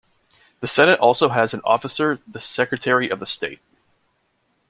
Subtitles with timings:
[0.61, 3.59] The Senate also has as an officer the Secretary of the Senate.